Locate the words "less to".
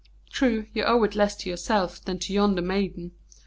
1.13-1.49